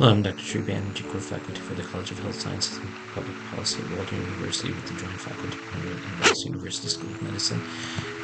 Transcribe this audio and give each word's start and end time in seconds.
Hello, 0.00 0.12
I'm 0.12 0.22
Dr. 0.22 0.38
Sri 0.38 0.62
Banerjee, 0.62 1.06
core 1.12 1.20
faculty 1.20 1.60
for 1.60 1.74
the 1.74 1.82
College 1.82 2.10
of 2.12 2.20
Health 2.20 2.40
Sciences 2.40 2.78
and 2.78 2.88
Public 3.12 3.36
Policy 3.50 3.82
at 3.82 3.90
Walden 3.98 4.16
University 4.18 4.72
with 4.72 4.86
the 4.86 4.94
joint 4.94 5.20
faculty 5.20 5.58
at 5.58 6.26
Rice 6.26 6.42
University 6.46 6.88
School 6.88 7.10
of 7.10 7.20
Medicine. 7.20 7.60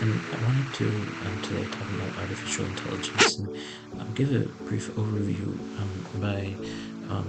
And 0.00 0.14
I 0.32 0.42
wanted 0.42 0.72
to 0.72 0.88
um, 0.88 1.42
today 1.42 1.64
talk 1.64 1.90
about 1.90 2.16
artificial 2.22 2.64
intelligence 2.64 3.36
and 3.36 3.48
um, 4.00 4.10
give 4.14 4.34
a 4.34 4.48
brief 4.64 4.88
overview 4.94 5.48
um, 5.78 5.90
by 6.18 6.54
um, 7.14 7.26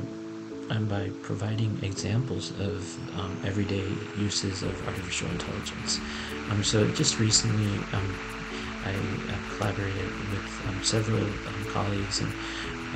and 0.69 0.87
by 0.87 1.09
providing 1.23 1.77
examples 1.83 2.51
of 2.61 3.19
um, 3.19 3.37
everyday 3.43 3.83
uses 4.17 4.63
of 4.63 4.87
artificial 4.87 5.27
intelligence. 5.27 5.99
Um, 6.51 6.63
so 6.63 6.87
just 6.91 7.19
recently, 7.19 7.83
um, 7.91 8.15
I 8.85 8.93
uh, 8.93 9.57
collaborated 9.57 10.09
with 10.31 10.67
um, 10.69 10.81
several 10.83 11.21
um, 11.21 11.65
colleagues 11.73 12.21
and 12.21 12.31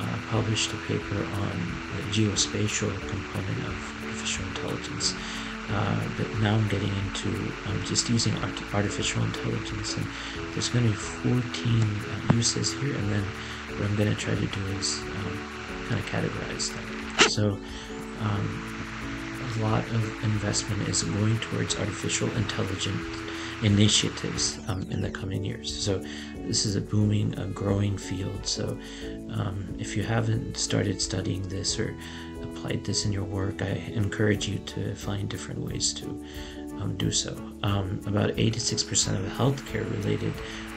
uh, 0.00 0.18
published 0.30 0.72
a 0.72 0.76
paper 0.88 1.16
on 1.16 1.82
the 1.96 2.02
geospatial 2.10 2.92
component 3.08 3.58
of 3.66 4.02
artificial 4.02 4.44
intelligence. 4.46 5.14
Uh, 5.70 6.08
but 6.16 6.28
now 6.40 6.54
I'm 6.54 6.68
getting 6.68 6.94
into 6.94 7.28
um, 7.66 7.82
just 7.84 8.10
using 8.10 8.36
art- 8.38 8.74
artificial 8.74 9.22
intelligence, 9.22 9.96
and 9.96 10.06
there's 10.52 10.68
going 10.68 10.84
to 10.84 10.90
be 10.90 10.96
14 10.96 11.42
uh, 11.82 12.34
uses 12.34 12.72
here, 12.72 12.94
and 12.94 13.12
then 13.12 13.24
what 13.76 13.88
I'm 13.88 13.96
going 13.96 14.10
to 14.10 14.16
try 14.16 14.34
to 14.34 14.46
do 14.46 14.66
is 14.78 15.00
um, 15.00 15.38
kind 15.88 16.00
of 16.00 16.06
categorize 16.06 16.74
them. 16.74 17.28
So, 17.30 17.58
um, 18.20 18.72
a 19.56 19.62
lot 19.62 19.84
of 19.90 20.24
investment 20.24 20.88
is 20.88 21.02
going 21.02 21.38
towards 21.38 21.78
artificial 21.78 22.30
intelligence 22.36 23.22
initiatives 23.62 24.58
um, 24.68 24.86
in 24.90 25.00
the 25.00 25.10
coming 25.10 25.44
years. 25.44 25.74
So 25.74 26.04
this 26.46 26.66
is 26.66 26.76
a 26.76 26.80
booming, 26.80 27.38
a 27.38 27.46
growing 27.46 27.96
field. 27.96 28.46
So 28.46 28.78
um, 29.30 29.74
if 29.78 29.96
you 29.96 30.02
haven't 30.02 30.56
started 30.56 31.00
studying 31.00 31.42
this 31.48 31.78
or 31.78 31.94
applied 32.42 32.84
this 32.84 33.04
in 33.04 33.12
your 33.12 33.24
work, 33.24 33.62
I 33.62 33.72
encourage 33.94 34.48
you 34.48 34.58
to 34.58 34.94
find 34.94 35.28
different 35.28 35.60
ways 35.60 35.92
to 35.94 36.06
um, 36.80 36.94
do 36.96 37.10
so. 37.10 37.36
Um, 37.62 38.00
about 38.06 38.30
86% 38.30 39.18
of 39.18 39.24
healthcare 39.32 39.88
related 39.98 40.32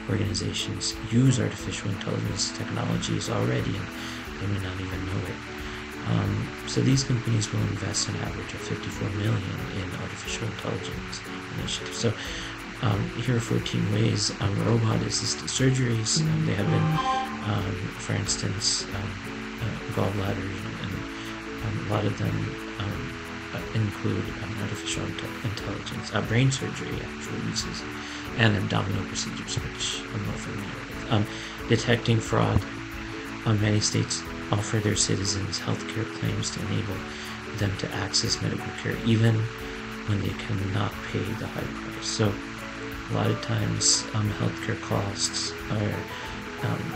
organizations 0.08 0.94
use 1.10 1.40
artificial 1.40 1.90
intelligence 1.90 2.56
technologies 2.56 3.28
already, 3.28 3.74
and 3.76 3.86
they 4.40 4.46
may 4.46 4.60
not 4.60 4.80
even 4.80 5.06
know 5.06 5.26
it. 5.26 5.56
Um, 6.08 6.48
so 6.68 6.80
these 6.80 7.02
companies 7.02 7.52
will 7.52 7.60
invest 7.62 8.08
an 8.08 8.16
average 8.16 8.54
of 8.54 8.60
54 8.60 9.10
million 9.10 9.42
in 9.74 10.00
artificial 10.00 10.46
intelligence 10.46 11.20
initiatives. 11.58 11.98
So 11.98 12.12
um, 12.82 13.08
here 13.22 13.36
are 13.36 13.40
14 13.40 13.92
ways 13.92 14.32
um, 14.40 14.66
robot 14.66 15.00
assisted 15.02 15.48
surgeries. 15.48 16.20
Um, 16.20 16.46
they 16.46 16.54
have 16.54 16.66
been, 16.66 17.52
um, 17.52 17.74
for 17.98 18.12
instance, 18.14 18.84
um, 18.84 19.10
uh, 19.62 19.92
gallbladder, 19.94 20.50
and 20.82 20.92
um, 21.64 21.86
a 21.86 21.94
lot 21.94 22.04
of 22.04 22.18
them 22.18 22.46
include 23.74 24.24
artificial 24.62 25.04
intelligence, 25.44 26.14
uh, 26.14 26.20
brain 26.22 26.50
surgery, 26.50 26.94
actual 26.94 27.38
uses, 27.48 27.82
and 28.38 28.56
abdominal 28.56 29.04
procedures, 29.04 29.54
which 29.56 30.02
I'm 30.14 30.26
not 30.26 30.36
familiar 30.36 30.70
with. 31.20 31.68
detecting 31.68 32.20
fraud. 32.20 32.60
many 33.44 33.80
states 33.80 34.22
offer 34.52 34.78
their 34.78 34.96
citizens 34.96 35.58
healthcare 35.58 36.06
claims 36.18 36.50
to 36.50 36.60
enable 36.66 36.96
them 37.56 37.76
to 37.78 37.90
access 37.94 38.40
medical 38.42 38.70
care 38.82 38.96
even 39.04 39.34
when 40.08 40.20
they 40.20 40.34
cannot 40.44 40.92
pay 41.10 41.18
the 41.18 41.46
high 41.46 41.60
price. 41.60 42.06
So 42.06 42.32
a 43.10 43.14
lot 43.14 43.26
of 43.26 43.40
times 43.42 44.04
um, 44.14 44.28
healthcare 44.32 44.80
costs 44.82 45.52
are 45.70 45.94
um, 46.68 46.94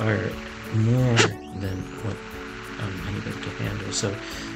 are 0.00 0.30
more 0.74 1.16
than 1.60 1.76
what 2.02 2.16
um, 2.80 3.00
anybody 3.08 3.36
can 3.42 3.66
handle. 3.66 3.92
So 3.92 4.14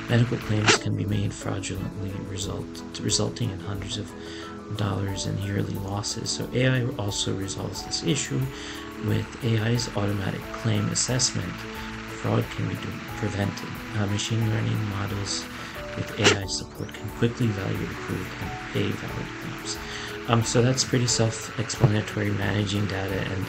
medical 0.09 0.39
claims 0.39 0.77
can 0.79 0.97
be 0.97 1.05
made 1.05 1.33
fraudulently, 1.33 2.11
result 2.31 2.65
resulting 3.01 3.51
in 3.51 3.59
hundreds 3.61 3.99
of 3.99 4.11
dollars 4.77 5.27
in 5.27 5.37
yearly 5.43 5.75
losses. 5.75 6.31
So 6.31 6.49
AI 6.53 6.87
also 6.99 7.34
resolves 7.34 7.84
this 7.84 8.03
issue 8.05 8.41
with 9.06 9.27
AI's 9.44 9.94
automatic 9.97 10.41
claim 10.55 10.88
assessment. 10.88 11.53
Fraud 12.21 12.44
can 12.56 12.69
be 12.69 12.75
prevented. 13.19 13.69
Uh, 13.97 14.06
machine 14.06 14.49
learning 14.50 14.83
models 14.91 15.44
with 15.97 16.19
AI 16.21 16.47
support 16.47 16.93
can 16.93 17.09
quickly 17.11 17.47
value, 17.47 17.84
approve, 17.84 18.43
and 18.43 18.50
pay 18.73 18.91
valid 18.91 19.27
claims. 19.41 19.78
Um, 20.28 20.42
so 20.42 20.60
that's 20.60 20.82
pretty 20.82 21.06
self-explanatory, 21.06 22.31
managing 22.31 22.87
data 22.87 23.20
and 23.31 23.47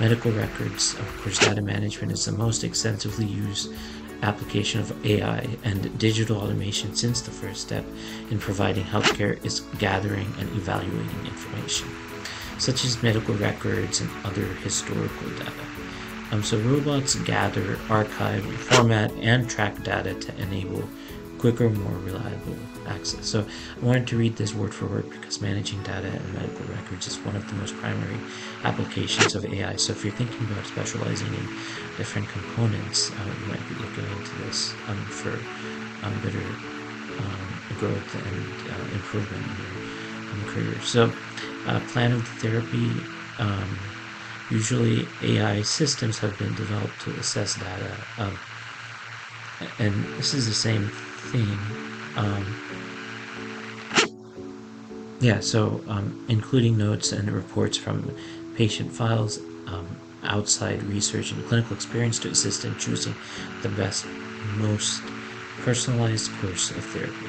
medical 0.00 0.32
records. 0.32 0.94
Of 0.94 1.20
course, 1.22 1.38
data 1.38 1.62
management 1.62 2.12
is 2.12 2.24
the 2.24 2.32
most 2.32 2.64
extensively 2.64 3.26
used 3.26 3.72
application 4.22 4.80
of 4.80 5.06
AI 5.06 5.46
and 5.62 5.96
digital 5.98 6.38
automation 6.38 6.94
since 6.94 7.20
the 7.20 7.30
first 7.30 7.60
step 7.60 7.84
in 8.30 8.38
providing 8.38 8.84
healthcare 8.84 9.44
is 9.44 9.60
gathering 9.78 10.26
and 10.38 10.48
evaluating 10.56 11.26
information, 11.26 11.88
such 12.58 12.84
as 12.84 13.02
medical 13.02 13.34
records 13.34 14.00
and 14.00 14.10
other 14.24 14.44
historical 14.64 15.28
data. 15.38 15.52
Um, 16.32 16.42
so 16.42 16.58
robots 16.58 17.14
gather, 17.14 17.78
archive, 17.88 18.44
format, 18.44 19.12
and 19.12 19.48
track 19.48 19.80
data 19.84 20.14
to 20.14 20.42
enable 20.42 20.82
quicker, 21.46 21.70
more 21.70 21.96
reliable 21.98 22.58
access. 22.88 23.24
So 23.28 23.46
I 23.80 23.84
wanted 23.84 24.08
to 24.08 24.16
read 24.16 24.36
this 24.36 24.52
word 24.52 24.74
for 24.74 24.86
word 24.86 25.08
because 25.10 25.40
managing 25.40 25.80
data 25.84 26.08
and 26.08 26.34
medical 26.34 26.66
records 26.66 27.06
is 27.06 27.20
one 27.20 27.36
of 27.36 27.46
the 27.46 27.54
most 27.54 27.76
primary 27.76 28.20
applications 28.64 29.36
of 29.36 29.44
AI. 29.44 29.76
So 29.76 29.92
if 29.92 30.04
you're 30.04 30.12
thinking 30.12 30.50
about 30.50 30.66
specializing 30.66 31.34
in 31.34 31.48
different 31.94 32.28
components, 32.28 33.12
uh, 33.12 33.32
you 33.38 33.46
might 33.46 33.64
be 33.64 33.76
looking 33.76 34.08
into 34.08 34.34
this 34.34 34.76
um, 34.88 35.08
for 35.08 35.46
um, 36.02 36.18
better 36.18 36.58
um, 37.20 37.62
growth 37.76 38.16
and 38.16 38.68
uh, 38.68 38.86
improvement 38.90 39.46
in 39.46 39.56
your 39.56 39.76
um, 40.32 40.44
career. 40.46 40.80
So 40.80 41.16
uh, 41.64 41.78
plan 41.78 42.10
of 42.10 42.24
the 42.24 42.30
therapy. 42.32 43.06
Um, 43.38 43.92
usually 44.48 45.12
AI 45.20 45.62
systems 45.62 46.18
have 46.20 46.36
been 46.36 46.54
developed 46.54 47.00
to 47.02 47.14
assess 47.14 47.54
data 47.54 48.08
and 49.78 50.04
this 50.18 50.34
is 50.34 50.46
the 50.46 50.54
same 50.54 50.88
theme. 50.88 51.58
Um, 52.16 52.44
yeah, 55.20 55.40
so 55.40 55.82
um, 55.88 56.26
including 56.28 56.76
notes 56.76 57.12
and 57.12 57.30
reports 57.30 57.76
from 57.76 58.14
patient 58.54 58.92
files, 58.92 59.38
um, 59.66 59.86
outside 60.22 60.82
research, 60.84 61.32
and 61.32 61.46
clinical 61.46 61.74
experience 61.74 62.18
to 62.20 62.28
assist 62.28 62.64
in 62.64 62.76
choosing 62.76 63.14
the 63.62 63.68
best, 63.70 64.06
most 64.56 65.02
personalized 65.62 66.30
course 66.40 66.70
of 66.70 66.84
therapy. 66.84 67.26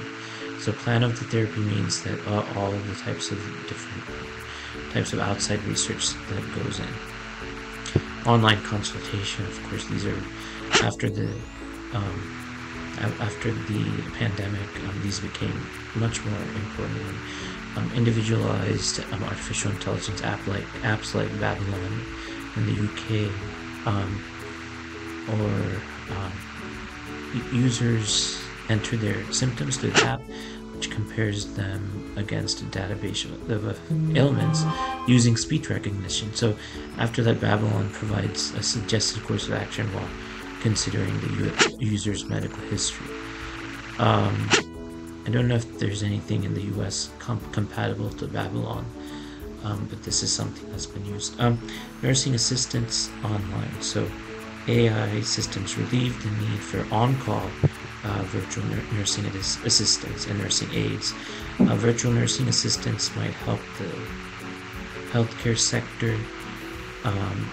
So, 0.59 0.71
plan 0.73 1.03
of 1.03 1.17
the 1.17 1.25
therapy 1.25 1.61
means 1.61 2.03
that 2.03 2.19
uh, 2.27 2.43
all 2.59 2.73
of 2.73 2.87
the 2.87 2.95
types 2.95 3.31
of 3.31 3.37
different 3.67 4.03
types 4.91 5.13
of 5.13 5.19
outside 5.19 5.63
research 5.63 6.09
that 6.29 6.63
goes 6.63 6.79
in. 6.79 6.87
Online 8.25 8.61
consultation, 8.63 9.45
of 9.45 9.63
course, 9.69 9.85
these 9.85 10.05
are 10.05 10.17
after 10.83 11.09
the 11.09 11.29
um, 11.93 12.37
after 12.99 13.51
the 13.51 14.01
pandemic, 14.13 14.67
um, 14.87 15.01
these 15.03 15.19
became 15.19 15.53
much 15.95 16.23
more 16.25 16.39
important. 16.39 17.17
Um, 17.75 17.91
individualized 17.93 19.01
um, 19.13 19.23
artificial 19.23 19.71
intelligence 19.71 20.23
app 20.23 20.45
like 20.47 20.65
apps 20.81 21.13
like 21.13 21.29
Babylon 21.39 22.01
in 22.55 22.65
the 22.65 22.73
UK, 22.73 23.31
um, 23.85 24.19
or 25.29 26.15
um, 26.15 26.31
users 27.53 28.41
enter 28.69 28.97
their 28.97 29.31
symptoms 29.31 29.77
to 29.77 29.91
the 29.91 30.03
app, 30.05 30.21
which 30.73 30.89
compares 30.89 31.53
them 31.53 32.13
against 32.17 32.61
a 32.61 32.65
database 32.65 33.25
of 33.49 34.17
ailments 34.17 34.63
using 35.07 35.37
speech 35.37 35.69
recognition. 35.69 36.33
So 36.33 36.55
after 36.97 37.21
that, 37.23 37.39
Babylon 37.39 37.91
provides 37.91 38.55
a 38.55 38.63
suggested 38.63 39.23
course 39.23 39.47
of 39.47 39.53
action 39.53 39.87
while 39.93 40.09
considering 40.61 41.19
the 41.21 41.75
user's 41.79 42.25
medical 42.25 42.59
history. 42.65 43.13
Um, 43.99 44.49
I 45.25 45.29
don't 45.29 45.47
know 45.47 45.55
if 45.55 45.79
there's 45.79 46.03
anything 46.03 46.43
in 46.43 46.53
the 46.53 46.61
US 46.77 47.09
comp- 47.19 47.51
compatible 47.51 48.09
to 48.11 48.27
Babylon, 48.27 48.85
um, 49.63 49.87
but 49.89 50.03
this 50.03 50.23
is 50.23 50.31
something 50.31 50.69
that's 50.71 50.85
been 50.85 51.05
used. 51.05 51.39
Um, 51.39 51.59
nursing 52.01 52.35
assistance 52.35 53.09
online. 53.23 53.81
So 53.81 54.09
AI 54.67 55.21
systems 55.21 55.77
relieve 55.77 56.21
the 56.23 56.29
need 56.45 56.59
for 56.59 56.85
on 56.93 57.19
call 57.21 57.49
uh, 58.03 58.23
virtual 58.27 58.63
nursing 58.93 59.25
assistants 59.25 60.27
and 60.27 60.39
nursing 60.39 60.71
aides. 60.73 61.13
Uh, 61.59 61.75
virtual 61.75 62.11
nursing 62.11 62.47
assistants 62.47 63.13
might 63.15 63.33
help 63.33 63.59
the 63.77 63.91
healthcare 65.11 65.57
sector 65.57 66.17
um, 67.03 67.49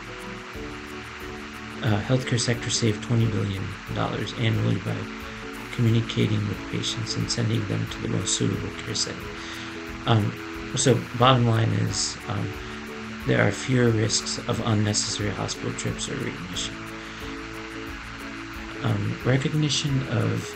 uh, 1.85 2.01
healthcare 2.01 2.41
sector 2.41 2.71
save 2.71 2.97
$20 2.97 3.31
billion 3.31 3.63
annually 4.39 4.77
by 4.81 4.97
communicating 5.75 6.47
with 6.49 6.59
patients 6.71 7.15
and 7.17 7.31
sending 7.31 7.67
them 7.69 7.87
to 7.91 8.03
the 8.03 8.09
most 8.09 8.37
suitable 8.37 8.71
care 8.85 8.95
setting. 8.95 9.21
Um, 10.07 10.33
so, 10.77 10.99
bottom 11.19 11.47
line 11.47 11.69
is 11.69 12.17
um, 12.29 12.53
there 13.27 13.47
are 13.47 13.53
fewer 13.53 13.91
risks 13.91 14.39
of 14.49 14.61
unnecessary 14.67 15.31
hospital 15.31 15.73
trips 15.75 16.09
or 16.09 16.17
readmission. 16.17 16.75
um, 18.85 19.19
recognition 19.25 20.07
of 20.09 20.55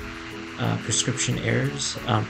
uh, 0.61 0.77
prescription 0.79 1.39
errors. 1.41 1.99
Um, 2.07 2.27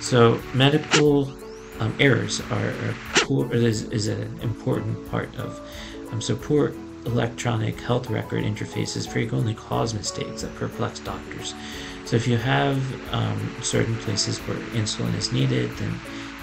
so 0.00 0.40
medical 0.54 1.30
um, 1.78 1.94
errors 2.00 2.40
are, 2.50 2.68
are 2.70 2.94
poor 3.16 3.52
is, 3.52 3.82
is 3.90 4.08
an 4.08 4.38
important 4.42 5.08
part 5.10 5.34
of 5.36 5.60
um, 6.10 6.20
so 6.20 6.36
poor 6.36 6.72
electronic 7.06 7.80
health 7.80 8.10
record 8.10 8.44
interfaces 8.44 9.08
frequently 9.10 9.54
cause 9.54 9.94
mistakes 9.94 10.42
that 10.42 10.54
perplex 10.56 10.98
doctors. 11.00 11.54
So 12.04 12.16
if 12.16 12.28
you 12.28 12.36
have 12.36 12.78
um, 13.14 13.56
certain 13.62 13.96
places 13.96 14.38
where 14.40 14.58
insulin 14.74 15.14
is 15.14 15.32
needed, 15.32 15.70
then 15.78 15.98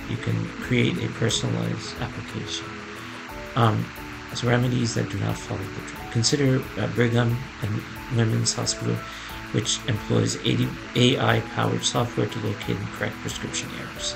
you 0.10 0.18
can 0.18 0.46
create 0.64 0.98
a 1.04 1.08
personalized 1.10 1.96
application. 2.02 2.66
Um, 3.56 3.86
so 4.34 4.48
remedies 4.48 4.96
that 4.96 5.10
do 5.10 5.20
not 5.20 5.38
follow 5.38 5.62
the 5.62 5.92
drug. 5.92 6.12
Consider 6.12 6.64
uh, 6.78 6.88
Brigham 6.88 7.38
and 7.62 7.82
Women's 8.18 8.54
Hospital, 8.54 8.96
which 9.52 9.80
employs 9.88 10.38
AI-powered 10.96 11.84
software 11.84 12.28
to 12.28 12.40
locate 12.40 12.78
and 12.78 12.88
correct 12.88 13.16
prescription 13.18 13.70
errors. 13.80 14.16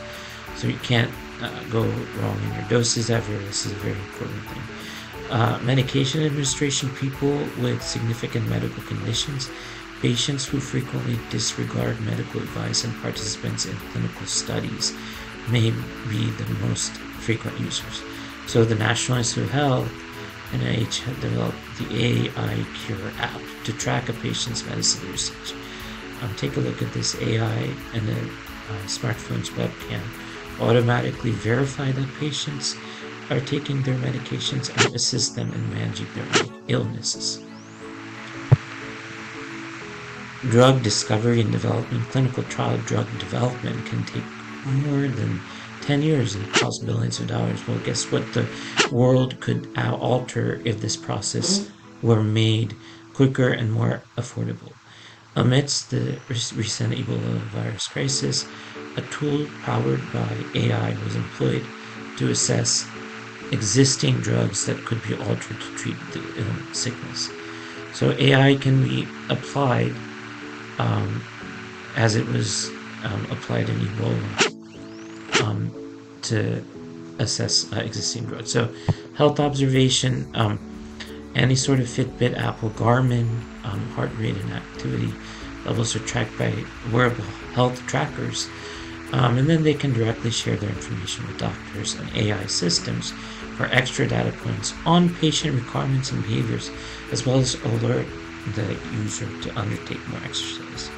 So 0.55 0.67
you 0.67 0.77
can't 0.77 1.11
uh, 1.41 1.63
go 1.69 1.83
wrong 1.83 2.39
in 2.47 2.53
your 2.55 2.67
doses 2.67 3.11
ever. 3.11 3.31
This 3.39 3.67
is 3.67 3.73
a 3.73 3.75
very 3.75 3.97
important 3.97 4.43
thing. 4.45 4.63
Uh, 5.29 5.59
medication 5.63 6.23
administration, 6.23 6.89
people 6.95 7.37
with 7.59 7.83
significant 7.83 8.47
medical 8.47 8.81
conditions, 8.83 9.49
patients 10.01 10.45
who 10.45 10.59
frequently 10.59 11.19
disregard 11.29 11.99
medical 12.01 12.39
advice, 12.41 12.85
and 12.85 12.95
participants 13.01 13.65
in 13.65 13.75
clinical 13.91 14.25
studies 14.25 14.93
may 15.49 15.71
be 16.09 16.29
the 16.31 16.45
most 16.65 16.91
frequent 17.19 17.59
users. 17.59 18.01
So 18.47 18.63
the 18.63 18.75
National 18.75 19.17
Institute 19.17 19.45
of 19.45 19.51
Health 19.51 19.91
NIH 20.51 21.03
developed 21.19 21.57
the 21.77 22.31
AI 22.31 22.65
Cure 22.85 23.11
app 23.19 23.41
to 23.65 23.73
track 23.73 24.07
a 24.07 24.13
patient's 24.13 24.65
medicine 24.65 25.09
usage. 25.09 25.53
Um, 26.21 26.33
take 26.35 26.55
a 26.55 26.61
look 26.61 26.81
at 26.81 26.93
this 26.93 27.21
AI 27.21 27.69
and 27.93 28.07
the 28.07 28.17
uh, 28.17 28.85
smartphone's 28.85 29.49
webcam 29.51 30.01
automatically 30.61 31.31
verify 31.31 31.91
that 31.91 32.07
patients 32.15 32.75
are 33.29 33.39
taking 33.39 33.81
their 33.81 33.97
medications 33.97 34.69
and 34.69 34.95
assist 34.95 35.35
them 35.35 35.51
in 35.53 35.69
managing 35.69 36.07
their 36.13 36.27
illnesses. 36.67 37.43
Drug 40.47 40.81
discovery 40.81 41.41
and 41.41 41.51
development, 41.51 42.09
clinical 42.09 42.43
trial 42.43 42.77
drug 42.77 43.17
development 43.17 43.85
can 43.85 44.03
take 44.05 44.23
more 44.63 45.07
than 45.07 45.41
10 45.81 46.01
years 46.01 46.35
and 46.35 46.51
cost 46.53 46.85
billions 46.85 47.19
of 47.19 47.27
dollars. 47.27 47.67
Well, 47.67 47.79
guess 47.79 48.11
what? 48.11 48.33
The 48.33 48.49
world 48.91 49.39
could 49.39 49.67
alter 49.77 50.61
if 50.65 50.79
this 50.79 50.95
process 50.95 51.69
were 52.01 52.23
made 52.23 52.75
quicker 53.13 53.49
and 53.49 53.71
more 53.71 54.03
affordable. 54.17 54.73
Amidst 55.35 55.91
the 55.91 56.21
recent 56.29 56.93
Ebola 56.93 57.45
virus 57.51 57.87
crisis, 57.87 58.45
a 58.95 59.01
tool 59.01 59.47
powered 59.61 60.11
by 60.11 60.45
AI 60.53 60.97
was 61.03 61.15
employed 61.15 61.67
to 62.15 62.29
assess 62.29 62.93
existing 63.51 64.19
drugs 64.21 64.65
that 64.65 64.77
could 64.85 65.01
be 65.03 65.13
altered 65.15 65.59
to 65.59 65.75
treat 65.75 65.95
the 66.11 66.19
uh, 66.19 66.73
sickness. 66.73 67.29
So 67.93 68.11
AI 68.11 68.55
can 68.55 68.83
be 68.83 69.07
applied 69.29 69.95
um, 70.79 71.21
as 71.95 72.15
it 72.15 72.27
was 72.27 72.69
um, 73.03 73.27
applied 73.31 73.69
in 73.69 73.79
Ebola 73.79 75.41
um, 75.43 75.71
to 76.23 76.63
assess 77.19 77.71
uh, 77.73 77.77
existing 77.77 78.25
drugs. 78.25 78.51
So 78.51 78.73
health 79.15 79.39
observation, 79.39 80.29
um, 80.35 80.59
any 81.35 81.55
sort 81.55 81.79
of 81.79 81.87
Fitbit, 81.87 82.37
Apple, 82.37 82.69
Garmin, 82.71 83.27
um, 83.63 83.89
heart 83.91 84.11
rate 84.17 84.37
and 84.37 84.53
activity 84.53 85.11
levels 85.65 85.95
are 85.95 85.99
tracked 85.99 86.37
by 86.37 86.53
wearable 86.91 87.23
health 87.53 87.85
trackers. 87.87 88.47
Um, 89.13 89.37
and 89.37 89.49
then 89.49 89.63
they 89.63 89.73
can 89.73 89.93
directly 89.93 90.31
share 90.31 90.57
their 90.57 90.69
information 90.69 91.25
with 91.27 91.37
doctors 91.37 91.95
and 91.95 92.13
AI 92.15 92.45
systems 92.45 93.11
for 93.55 93.65
extra 93.67 94.07
data 94.07 94.31
points 94.43 94.73
on 94.85 95.13
patient 95.15 95.55
requirements 95.55 96.11
and 96.11 96.21
behaviors, 96.23 96.69
as 97.11 97.25
well 97.25 97.39
as 97.39 97.55
alert 97.63 98.05
the 98.55 98.77
user 98.91 99.27
to 99.41 99.59
undertake 99.59 100.05
more 100.09 100.19
exercise. 100.23 100.89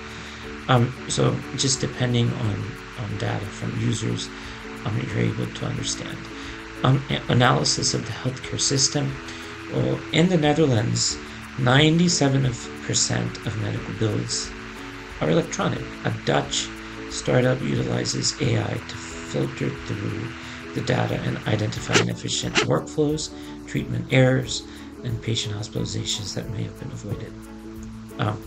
Um, 0.67 0.93
so 1.07 1.35
just 1.55 1.81
depending 1.81 2.31
on, 2.31 2.55
on 2.99 3.17
data 3.17 3.45
from 3.45 3.79
users, 3.79 4.27
um, 4.85 4.99
you're 5.07 5.19
able 5.19 5.47
to 5.47 5.65
understand. 5.65 6.17
Um, 6.83 7.03
analysis 7.27 7.93
of 7.93 8.05
the 8.05 8.11
healthcare 8.11 8.59
system. 8.59 9.11
Well, 9.73 9.99
in 10.13 10.29
the 10.29 10.37
Netherlands, 10.37 11.17
97% 11.57 13.45
of 13.45 13.61
medical 13.61 13.93
bills 13.95 14.49
are 15.21 15.29
electronic. 15.29 15.81
A 16.05 16.13
Dutch 16.25 16.69
startup 17.09 17.61
utilizes 17.61 18.39
AI 18.41 18.73
to 18.73 18.95
filter 18.95 19.69
through 19.69 20.27
the 20.73 20.81
data 20.81 21.15
and 21.21 21.37
identify 21.47 21.99
inefficient 21.99 22.55
workflows, 22.55 23.31
treatment 23.67 24.05
errors, 24.11 24.63
and 25.03 25.21
patient 25.21 25.55
hospitalizations 25.55 26.33
that 26.35 26.49
may 26.51 26.63
have 26.63 26.79
been 26.79 26.91
avoided. 26.91 27.33
Um, 28.19 28.41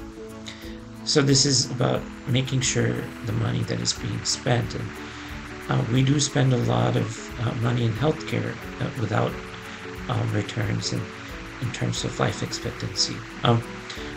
so 1.05 1.21
this 1.23 1.45
is 1.45 1.71
about 1.71 2.01
making 2.29 2.61
sure 2.61 2.95
the 3.27 3.33
money 3.33 3.63
that 3.65 3.81
is 3.81 3.93
being 3.93 4.25
spent, 4.25 4.75
and 4.75 4.89
uh, 5.69 5.85
we 5.93 6.03
do 6.03 6.21
spend 6.21 6.53
a 6.53 6.59
lot 6.59 6.97
of 6.97 7.41
uh, 7.41 7.55
money 7.57 7.85
in 7.85 7.93
healthcare 7.93 8.55
uh, 8.81 8.91
without 9.01 9.33
um, 10.09 10.33
returns 10.33 10.93
in, 10.93 11.01
in 11.61 11.73
terms 11.73 12.05
of 12.05 12.19
life 12.21 12.43
expectancy. 12.43 13.17
Um, 13.43 13.63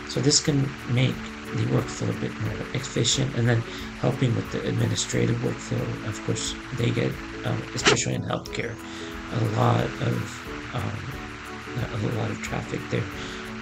so 0.09 0.19
this 0.19 0.39
can 0.39 0.69
make 0.89 1.15
the 1.57 1.63
workflow 1.65 2.09
a 2.09 2.19
bit 2.19 2.39
more 2.41 2.67
efficient 2.73 3.35
and 3.35 3.47
then 3.47 3.61
helping 3.99 4.35
with 4.35 4.51
the 4.51 4.67
administrative 4.67 5.37
workflow. 5.37 6.07
Of 6.07 6.23
course 6.25 6.55
they 6.77 6.91
get 6.91 7.11
um, 7.45 7.61
especially 7.73 8.15
in 8.15 8.23
healthcare 8.23 8.75
a 9.31 9.43
lot 9.57 9.83
of 9.83 10.15
um, 10.73 11.15
a 12.03 12.17
lot 12.17 12.29
of 12.31 12.41
traffic 12.41 12.79
there. 12.89 13.03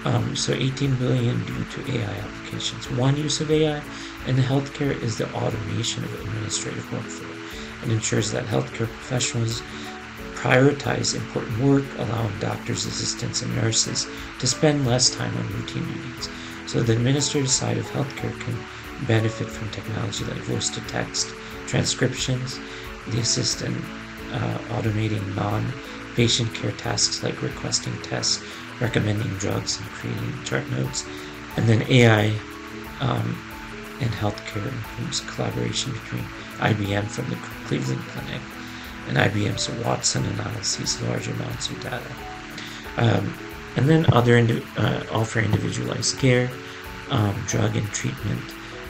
Um, 0.04 0.36
so 0.36 0.52
18 0.52 0.96
billion 0.96 1.42
due 1.44 1.64
to 1.64 1.98
AI 1.98 2.12
applications. 2.12 2.90
One 2.90 3.16
use 3.16 3.40
of 3.40 3.50
AI 3.50 3.82
in 4.26 4.36
healthcare 4.36 5.00
is 5.02 5.16
the 5.16 5.32
automation 5.32 6.04
of 6.04 6.12
administrative 6.20 6.84
workflow. 6.90 7.82
And 7.82 7.92
ensures 7.92 8.30
that 8.32 8.44
healthcare 8.44 8.86
professionals 8.86 9.62
prioritize 10.34 11.14
important 11.14 11.58
work 11.58 11.84
allowing 11.96 12.38
doctors 12.38 12.84
assistants 12.84 13.40
and 13.40 13.56
nurses 13.56 14.06
to 14.38 14.46
spend 14.46 14.86
less 14.86 15.08
time 15.08 15.34
on 15.38 15.46
routine 15.54 15.86
duties 15.86 16.28
so 16.66 16.82
the 16.82 16.92
administrative 16.92 17.50
side 17.50 17.76
of 17.76 17.86
healthcare 17.86 18.38
can 18.40 18.56
benefit 19.06 19.48
from 19.48 19.70
technology 19.70 20.24
like 20.24 20.38
voice 20.42 20.70
to 20.70 20.80
text, 20.82 21.34
transcriptions, 21.66 22.58
the 23.08 23.20
assistant 23.20 23.76
uh, 24.32 24.58
automating 24.70 25.34
non-patient 25.34 26.52
care 26.54 26.72
tasks 26.72 27.22
like 27.22 27.40
requesting 27.42 27.96
tests, 28.02 28.42
recommending 28.80 29.30
drugs, 29.38 29.78
and 29.80 29.88
creating 29.90 30.42
chart 30.44 30.68
notes. 30.70 31.04
And 31.56 31.68
then 31.68 31.82
AI 31.82 32.28
um, 33.00 33.38
in 34.00 34.08
healthcare 34.08 34.66
includes 34.66 35.20
collaboration 35.20 35.92
between 35.92 36.22
IBM 36.58 37.04
from 37.04 37.28
the 37.30 37.36
Cleveland 37.66 38.00
Clinic 38.08 38.40
and 39.08 39.18
IBM's 39.18 39.68
Watson 39.84 40.24
analyses 40.24 41.00
large 41.02 41.28
amounts 41.28 41.70
of 41.70 41.80
data. 41.82 42.12
Um, 42.96 43.34
and 43.76 43.88
then 43.88 44.06
other 44.12 44.38
uh, 44.76 45.02
offer 45.10 45.40
individualized 45.40 46.18
care, 46.18 46.50
um, 47.10 47.34
drug 47.46 47.76
and 47.76 47.86
treatment, 47.88 48.40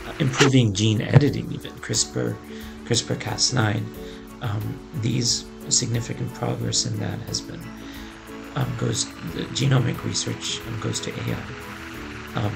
uh, 0.06 0.12
improving 0.18 0.72
gene 0.72 1.00
editing, 1.00 1.50
even 1.52 1.72
CRISPR, 1.72 2.36
CRISPR-Cas9. 2.84 3.82
Um, 4.42 4.78
these 5.00 5.46
significant 5.68 6.32
progress 6.34 6.84
in 6.86 6.98
that 6.98 7.18
has 7.20 7.40
been 7.40 7.60
um, 8.56 8.72
goes 8.78 9.06
genomic 9.56 10.04
research 10.04 10.60
um, 10.66 10.80
goes 10.80 11.00
to 11.00 11.10
AI. 11.10 11.42
Um, 12.36 12.52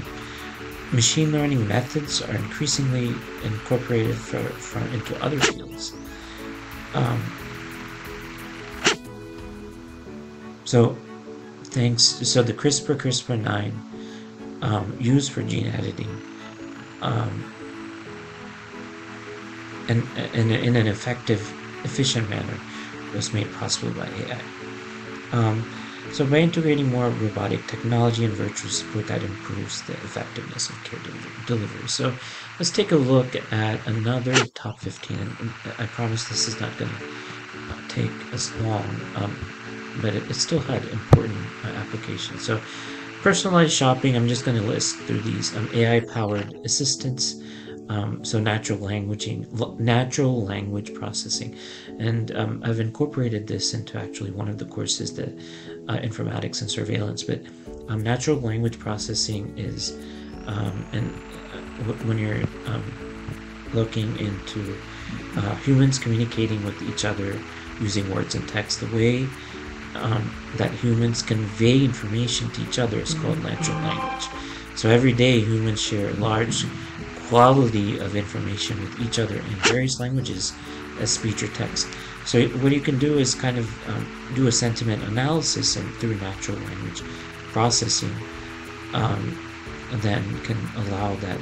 machine 0.93 1.33
learning 1.33 1.67
methods 1.67 2.23
are 2.23 2.35
increasingly 2.35 3.15
incorporated 3.45 4.17
for, 4.17 4.39
for 4.39 4.81
into 4.95 5.21
other 5.23 5.41
fields. 5.41 5.95
Um, 6.95 7.23
so 10.65 10.97
thanks 11.73 12.05
so 12.31 12.43
the 12.43 12.53
CRISPR 12.53 12.97
CRISPR9 12.97 14.63
um, 14.63 14.97
used 14.99 15.33
for 15.33 15.43
gene 15.43 15.69
editing 15.69 16.21
um, 17.01 17.45
and, 19.89 20.17
and 20.17 20.51
in 20.53 20.77
an 20.77 20.87
effective, 20.87 21.55
efficient 21.85 22.29
manner 22.29 22.61
was 23.13 23.33
made 23.33 23.51
possible 23.53 23.93
by 23.93 24.09
AI. 24.09 24.45
Um, 25.31 25.69
so 26.11 26.27
by 26.27 26.39
integrating 26.39 26.89
more 26.89 27.11
robotic 27.11 27.67
technology 27.67 28.25
and 28.25 28.35
virtual 28.35 28.71
support, 28.71 29.07
that 29.09 29.23
improves 29.23 29.83
the 29.83 29.95
effectiveness 30.03 30.71
of 30.71 30.83
care 30.83 31.01
delivery. 31.45 31.89
So 31.89 32.17
let's 32.59 32.71
take 32.71 32.93
a 32.93 32.97
look 32.97 33.37
at 33.37 33.87
another 33.87 34.35
top 34.55 34.81
15. 34.81 35.19
And 35.19 35.55
I 35.79 35.87
promise 35.87 36.29
this 36.29 36.49
is 36.49 36.61
not 36.61 36.77
going 36.77 36.93
to 36.93 37.75
take 37.89 38.27
as 38.33 38.57
long, 38.57 39.11
um, 39.15 39.39
but 39.99 40.15
it, 40.15 40.31
it, 40.31 40.35
still 40.35 40.61
had 40.61 40.85
important 40.87 41.53
uh, 41.65 41.69
applications. 41.69 42.45
So 42.45 42.63
personalized 43.21 43.73
shopping, 43.73 44.17
I'm 44.17 44.29
just 44.29 44.45
going 44.45 44.57
to 44.57 44.63
list 44.63 45.07
through 45.07 45.23
these 45.23 45.57
um, 45.57 45.69
AI-powered 45.73 46.61
assistants. 46.65 47.43
Um, 47.91 48.23
so 48.23 48.39
natural 48.39 48.79
languaging, 48.79 49.79
natural 49.81 50.45
language 50.45 50.93
processing, 50.93 51.57
and 51.99 52.37
um, 52.37 52.61
I've 52.63 52.81
incorporated 52.81 53.47
this 53.47 53.73
into 53.73 53.99
actually 53.99 54.31
one 54.31 54.47
of 54.47 54.59
the 54.59 54.67
courses 54.67 55.15
that 55.15 55.31
uh, 55.89 55.97
informatics 55.97 56.61
and 56.61 56.71
surveillance. 56.71 57.23
But 57.23 57.41
um, 57.89 58.03
natural 58.03 58.39
language 58.41 58.79
processing 58.79 59.57
is, 59.57 59.93
um, 60.47 60.85
and 60.93 61.19
uh, 61.55 61.95
when 62.05 62.19
you're 62.19 62.43
um, 62.67 62.85
looking 63.73 64.17
into 64.17 64.77
uh, 65.37 65.55
humans 65.57 65.99
communicating 65.99 66.63
with 66.63 66.83
each 66.83 67.05
other 67.05 67.41
using 67.81 68.09
words 68.11 68.35
and 68.35 68.49
text, 68.49 68.81
the 68.81 68.87
way 68.87 69.27
um, 70.01 70.31
that 70.57 70.71
humans 70.71 71.23
convey 71.23 71.85
information 71.85 72.51
to 72.53 72.63
each 72.63 72.79
other 72.79 72.99
is 72.99 73.15
called 73.15 73.43
natural 73.43 73.79
language. 73.79 74.27
So 74.75 74.89
every 74.89 75.13
day 75.13 75.41
humans 75.41 75.81
share 75.81 76.09
a 76.11 76.15
large 76.15 76.65
quality 77.29 77.99
of 77.99 78.17
information 78.17 78.81
with 78.81 79.01
each 79.01 79.19
other 79.19 79.37
in 79.37 79.55
various 79.67 80.01
languages 80.01 80.53
as 81.01 81.11
speech 81.11 81.43
or 81.43 81.49
text. 81.49 81.89
So 82.25 82.49
what 82.61 82.73
you 82.73 82.81
can 82.81 82.99
do 82.99 83.19
is 83.19 83.35
kind 83.35 83.59
of 83.59 83.89
um, 83.89 84.07
do 84.35 84.47
a 84.47 84.53
sentiment 84.53 85.03
analysis 85.05 85.77
and 85.77 85.93
through 85.97 86.17
natural 86.17 86.59
language 86.59 87.03
processing 87.53 88.15
um, 88.93 89.37
then 90.03 90.23
can 90.43 90.59
allow 90.77 91.15
that 91.17 91.41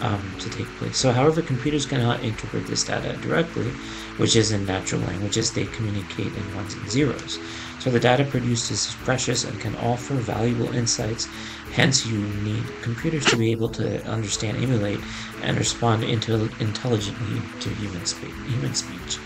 um, 0.00 0.22
to 0.38 0.50
take 0.50 0.66
place. 0.78 0.96
So 0.96 1.12
however, 1.12 1.42
computers 1.42 1.86
cannot 1.86 2.22
interpret 2.22 2.66
this 2.66 2.84
data 2.84 3.16
directly, 3.16 3.70
which 4.18 4.36
is 4.36 4.52
in 4.52 4.64
natural 4.66 5.00
languages, 5.02 5.52
they 5.52 5.64
communicate 5.66 6.32
in 6.34 6.54
ones 6.54 6.74
and 6.74 6.88
zeros. 6.90 7.38
So 7.78 7.90
the 7.90 8.00
data 8.00 8.24
produced 8.24 8.70
is 8.70 8.94
precious 9.04 9.44
and 9.44 9.60
can 9.60 9.76
offer 9.76 10.14
valuable 10.14 10.72
insights. 10.74 11.26
Hence, 11.72 12.04
you 12.04 12.18
need 12.18 12.64
computers 12.82 13.24
to 13.26 13.36
be 13.36 13.52
able 13.52 13.68
to 13.70 14.04
understand, 14.04 14.56
emulate, 14.56 15.00
and 15.42 15.56
respond 15.56 16.02
intelligently 16.02 17.42
to 17.60 17.68
human, 17.70 18.04
spe- 18.04 18.34
human 18.46 18.74
speech. 18.74 19.18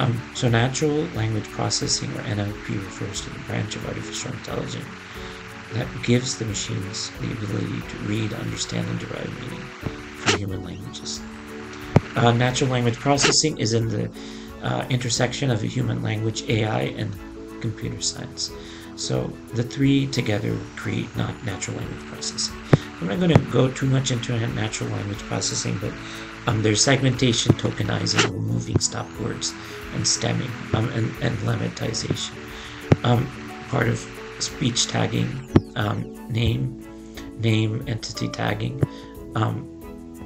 Um, 0.00 0.20
so 0.34 0.48
natural 0.48 1.04
language 1.10 1.48
processing, 1.50 2.10
or 2.16 2.22
NLP, 2.22 2.84
refers 2.84 3.20
to 3.22 3.30
the 3.30 3.38
branch 3.40 3.76
of 3.76 3.86
artificial 3.86 4.32
intelligence 4.32 4.86
that 5.72 5.86
gives 6.02 6.38
the 6.38 6.44
machines 6.44 7.10
the 7.20 7.32
ability 7.32 7.80
to 7.82 7.98
read, 7.98 8.32
understand, 8.32 8.88
and 8.88 8.98
derive 8.98 9.32
meaning 9.40 9.62
from 10.16 10.38
human 10.38 10.64
languages. 10.64 11.20
Uh, 12.16 12.32
natural 12.32 12.70
language 12.70 12.98
processing 12.98 13.58
is 13.58 13.72
in 13.72 13.88
the 13.88 14.10
uh, 14.62 14.84
intersection 14.88 15.50
of 15.50 15.60
human 15.60 16.02
language, 16.02 16.42
AI, 16.48 16.82
and 16.82 17.14
computer 17.64 18.00
science. 18.00 18.50
So 18.96 19.32
the 19.54 19.62
three 19.62 20.06
together 20.06 20.56
create 20.76 21.08
not 21.16 21.34
natural 21.44 21.76
language 21.78 22.06
processing. 22.06 22.56
I'm 23.00 23.08
not 23.08 23.18
going 23.18 23.34
to 23.34 23.50
go 23.50 23.70
too 23.70 23.86
much 23.86 24.10
into 24.10 24.38
natural 24.48 24.90
language 24.90 25.18
processing, 25.30 25.78
but 25.80 25.92
um, 26.46 26.62
there's 26.62 26.82
segmentation, 26.82 27.52
tokenizing, 27.54 28.24
removing 28.24 28.78
stop 28.78 29.08
words, 29.18 29.52
and 29.94 30.06
stemming, 30.06 30.50
um, 30.74 30.88
and, 30.90 31.10
and 31.22 31.36
lemmatization. 31.38 32.32
Um, 33.02 33.26
part 33.68 33.88
of 33.88 33.98
speech 34.38 34.86
tagging, 34.86 35.28
um, 35.76 35.98
name, 36.32 36.62
name 37.38 37.82
entity 37.86 38.28
tagging, 38.28 38.82
um, 39.34 39.68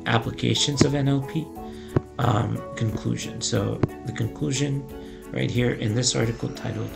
applications 0.06 0.84
of 0.84 0.92
NLP, 0.92 1.46
um, 2.18 2.60
conclusion. 2.76 3.40
So 3.40 3.80
the 4.06 4.12
conclusion 4.12 4.84
right 5.32 5.50
here 5.50 5.72
in 5.72 5.94
this 5.94 6.16
article 6.16 6.48
titled 6.50 6.90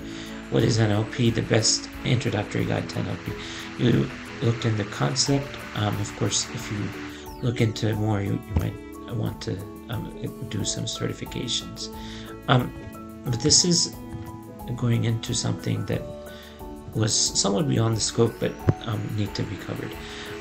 what 0.52 0.62
is 0.62 0.78
NLP, 0.78 1.34
the 1.34 1.42
best 1.42 1.88
introductory 2.04 2.64
guide 2.64 2.88
to 2.90 2.96
NLP. 2.96 3.32
You 3.78 4.10
looked 4.42 4.64
into 4.66 4.84
the 4.84 4.90
concept. 4.90 5.48
Um, 5.76 5.98
of 5.98 6.14
course, 6.16 6.46
if 6.50 6.70
you 6.70 6.78
look 7.42 7.60
into 7.60 7.94
more, 7.94 8.20
you, 8.20 8.32
you 8.32 8.54
might 8.56 9.14
want 9.14 9.40
to 9.42 9.58
um, 9.88 10.12
do 10.50 10.64
some 10.64 10.84
certifications. 10.84 11.88
Um, 12.48 12.72
but 13.24 13.40
this 13.40 13.64
is 13.64 13.94
going 14.76 15.04
into 15.04 15.34
something 15.34 15.86
that 15.86 16.02
was 16.94 17.14
somewhat 17.14 17.68
beyond 17.68 17.96
the 17.96 18.00
scope, 18.00 18.34
but 18.38 18.52
um, 18.84 19.00
need 19.16 19.34
to 19.34 19.42
be 19.44 19.56
covered. 19.56 19.90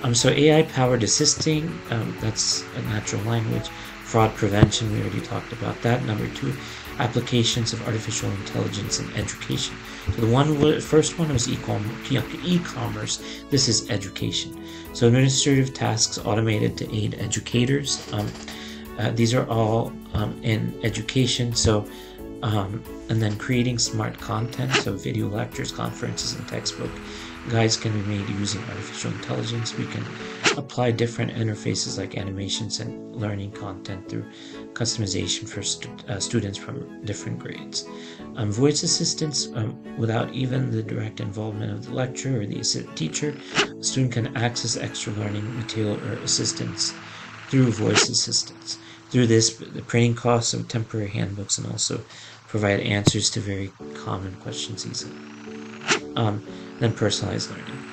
Um, 0.04 0.14
so 0.14 0.30
AI-powered 0.30 1.04
assisting, 1.04 1.80
um, 1.90 2.18
that's 2.20 2.64
a 2.76 2.82
natural 2.84 3.22
language. 3.24 3.70
Fraud 4.12 4.36
prevention, 4.36 4.92
we 4.92 5.00
already 5.00 5.22
talked 5.22 5.54
about 5.54 5.82
that. 5.84 6.04
Number 6.04 6.28
two, 6.36 6.54
applications 7.00 7.72
of 7.72 7.82
artificial 7.88 8.30
intelligence 8.32 9.00
in 9.00 9.10
education. 9.14 9.74
So 10.08 10.20
the 10.20 10.28
one 10.28 10.82
first 10.82 11.18
one 11.18 11.32
was 11.32 11.48
e-commerce. 11.48 13.24
This 13.50 13.70
is 13.70 13.90
education. 13.90 14.62
So 14.92 15.08
administrative 15.08 15.74
tasks 15.74 16.18
automated 16.18 16.76
to 16.80 16.94
aid 16.94 17.16
educators. 17.20 18.06
Um, 18.12 18.28
uh, 19.00 19.12
these 19.12 19.34
are 19.34 19.48
all 19.48 19.94
um, 20.14 20.38
in 20.44 20.78
education. 20.84 21.56
So 21.56 21.88
um, 22.44 22.84
and 23.08 23.22
then 23.22 23.38
creating 23.38 23.80
smart 23.80 24.20
content. 24.20 24.74
So 24.74 24.92
video 24.92 25.30
lectures, 25.30 25.72
conferences, 25.72 26.36
and 26.36 26.46
textbook 26.50 26.92
guides 27.50 27.78
can 27.78 27.92
be 27.94 28.02
made 28.08 28.30
using 28.30 28.62
artificial 28.70 29.12
intelligence. 29.12 29.76
We 29.78 29.86
can 29.86 30.04
apply 30.58 30.92
different 30.92 31.34
interfaces 31.34 31.98
like 31.98 32.18
animations 32.18 32.80
and 32.80 33.16
learning 33.16 33.52
content 33.52 34.10
through 34.10 34.26
customization 34.74 35.48
for 35.48 35.62
stu 35.62 35.90
uh, 36.08 36.20
students 36.20 36.58
from 36.58 37.04
different 37.06 37.40
grades. 37.40 37.88
Um, 38.36 38.52
voice 38.52 38.84
assistance, 38.84 39.48
um, 39.56 39.78
without 39.98 40.34
even 40.34 40.72
the 40.72 40.84
direct 40.84 41.20
involvement 41.20 41.72
of 41.72 41.86
the 41.86 41.94
lecturer 41.94 42.42
or 42.42 42.46
the 42.46 42.62
teacher, 42.96 43.36
a 43.80 43.84
student 43.84 44.14
can 44.14 44.38
access 44.38 44.78
extra 44.78 45.14
learning 45.14 45.56
material 45.56 45.96
or 46.06 46.14
assistance 46.24 46.94
through 47.50 47.72
voice 47.72 48.10
assistance. 48.10 48.78
Through 49.10 49.28
this, 49.28 49.58
the 49.58 49.82
printing 49.82 50.16
costs 50.16 50.54
of 50.54 50.68
temporary 50.70 51.10
handbooks 51.10 51.58
and 51.58 51.68
also 51.68 52.00
provide 52.48 52.80
answers 52.80 53.30
to 53.32 53.42
very 53.42 53.72
common 53.94 54.36
questions 54.36 54.88
easily. 54.88 55.16
Um, 56.16 56.42
then 56.82 56.94
personalized 56.94 57.52
learning. 57.52 57.88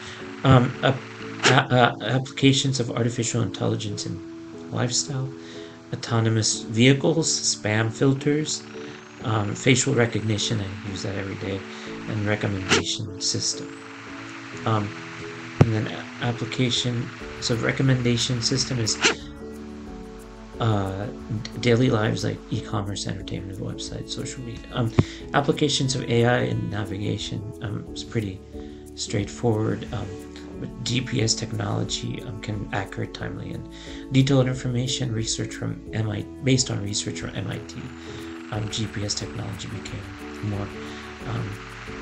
Um, 0.44 0.74
uh, 0.82 1.94
applications 2.02 2.80
of 2.80 2.90
artificial 2.90 3.42
intelligence 3.42 4.06
in 4.06 4.18
lifestyle, 4.70 5.32
autonomous 5.92 6.62
vehicles, 6.62 7.28
spam 7.56 7.92
filters, 7.92 8.66
um, 9.22 9.54
facial 9.54 9.94
recognition, 9.94 10.60
I 10.60 10.88
use 10.88 11.02
that 11.02 11.16
every 11.16 11.36
day, 11.36 11.60
and 12.08 12.26
recommendation 12.26 13.20
system. 13.20 13.68
Um, 14.64 14.88
and 15.60 15.74
then 15.74 15.88
application, 16.22 17.10
so 17.40 17.56
recommendation 17.56 18.40
system 18.40 18.78
is 18.78 18.96
uh, 20.60 21.06
daily 21.60 21.90
lives 21.90 22.24
like 22.24 22.38
e-commerce, 22.50 23.06
entertainment, 23.06 23.58
websites, 23.58 24.10
social 24.10 24.42
media. 24.42 24.64
Um, 24.72 24.92
applications 25.34 25.94
of 25.94 26.08
AI 26.10 26.40
in 26.40 26.70
navigation 26.70 27.52
um, 27.62 27.86
is 27.92 28.02
pretty 28.02 28.40
straightforward. 28.98 29.92
Um, 29.92 30.06
but 30.60 30.84
GPS 30.84 31.38
technology 31.38 32.20
um, 32.24 32.40
can 32.40 32.68
accurate, 32.72 33.14
timely, 33.14 33.52
and 33.52 33.68
detailed 34.12 34.48
information 34.48 35.12
research 35.12 35.54
from 35.54 35.80
MIT 35.92 36.26
based 36.42 36.70
on 36.70 36.82
research 36.82 37.20
from 37.20 37.30
MIT. 37.30 37.80
Um, 38.50 38.68
GPS 38.68 39.16
technology 39.16 39.68
became 39.68 40.02
more 40.42 40.66
um, 41.28 41.48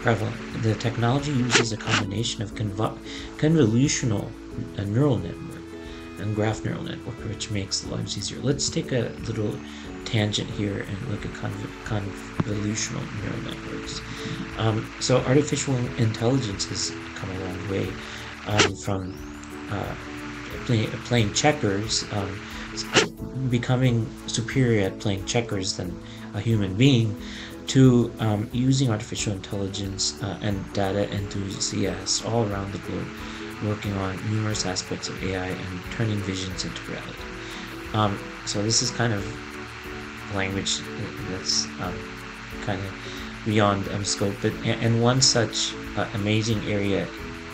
prevalent. 0.01 0.63
The 0.63 0.75
technology 0.75 1.33
uses 1.33 1.73
a 1.73 1.77
combination 1.77 2.43
of 2.43 2.55
convo- 2.55 2.99
convolutional 3.37 4.31
neural 4.87 5.19
network 5.19 5.63
and 6.19 6.35
graph 6.35 6.65
neural 6.65 6.83
network, 6.83 7.17
which 7.29 7.51
makes 7.51 7.85
lives 7.85 8.17
easier. 8.17 8.39
Let's 8.41 8.71
take 8.71 8.93
a 8.93 9.13
little 9.27 9.59
tangent 10.05 10.49
here 10.51 10.81
and 10.81 11.11
look 11.11 11.27
at 11.27 11.33
conv- 11.33 12.36
convolutional 12.47 13.03
neural 13.23 13.41
networks. 13.43 14.01
Um, 14.59 14.87
so 15.01 15.19
artificial 15.19 15.77
intelligence 15.99 16.65
has 16.67 16.93
come 17.15 17.31
a 17.31 17.39
long 17.45 17.71
way 17.71 17.89
um, 18.47 18.75
from 18.77 19.15
uh, 19.71 19.95
play, 20.65 20.87
playing 21.05 21.33
checkers, 21.33 22.05
um, 22.13 22.41
becoming 23.51 24.07
superior 24.27 24.87
at 24.87 24.99
playing 25.01 25.25
checkers 25.25 25.77
than 25.77 25.99
a 26.35 26.41
human 26.41 26.75
being, 26.77 27.17
to 27.67 28.13
um, 28.21 28.49
using 28.53 28.91
artificial 28.91 29.33
intelligence 29.33 30.23
uh, 30.23 30.39
and 30.41 30.73
data 30.73 31.11
enthusiasts 31.13 32.25
all 32.25 32.49
around 32.49 32.73
the 32.73 32.79
globe 32.79 33.09
working 33.65 33.93
on 33.95 34.17
numerous 34.31 34.67
aspects 34.67 35.09
of 35.09 35.23
AI 35.25 35.47
and 35.47 35.81
turning 35.93 36.19
visions 36.19 36.65
into 36.65 36.91
reality. 36.91 37.19
Um, 37.95 38.19
so 38.45 38.63
this 38.63 38.83
is 38.83 38.91
kind 38.91 39.13
of 39.13 39.25
language 40.35 40.81
that's 41.31 41.67
um, 41.81 41.95
kind 42.67 42.81
of 42.85 42.93
beyond 43.45 43.89
um, 43.95 44.05
scope, 44.05 44.35
but 44.43 44.53
and 44.65 45.01
one 45.01 45.21
such 45.23 45.73
uh, 45.97 46.07
amazing 46.15 46.61
area 46.67 47.07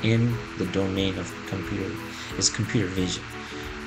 in 0.03 0.35
the 0.59 0.67
domain 0.73 1.19
of 1.19 1.33
computer 1.47 1.91
is 2.39 2.49
computer 2.49 2.89
vision. 2.89 3.23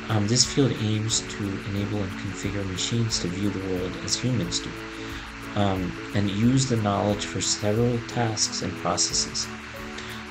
Um, 0.07 0.27
this 0.27 0.45
field 0.45 0.71
aims 0.81 1.21
to 1.21 1.43
enable 1.69 1.97
and 1.97 2.11
configure 2.23 2.65
machines 2.71 3.19
to 3.19 3.27
view 3.27 3.49
the 3.49 3.65
world 3.73 3.91
as 4.05 4.15
humans 4.15 4.59
do, 4.59 4.71
um, 5.55 5.91
and 6.13 6.29
use 6.29 6.69
the 6.69 6.77
knowledge 6.77 7.25
for 7.25 7.41
several 7.41 7.97
tasks 8.07 8.61
and 8.61 8.71
processes. 8.83 9.47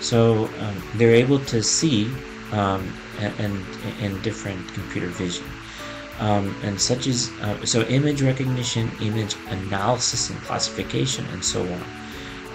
So 0.01 0.47
um, 0.61 0.83
they're 0.95 1.15
able 1.15 1.41
to 1.47 1.63
see 1.63 2.07
um, 2.53 2.83
and, 3.19 3.67
in 4.01 4.21
different 4.23 4.63
computer 4.75 5.09
vision. 5.09 5.45
Um, 6.21 6.55
and 6.63 6.81
such 6.81 7.09
as 7.09 7.31
uh, 7.43 7.67
so 7.67 7.83
image 7.83 8.23
recognition, 8.23 8.91
image 9.01 9.35
analysis 9.49 10.31
and 10.31 10.41
classification, 10.43 11.27
and 11.33 11.45
so 11.45 11.61
on. 11.63 11.83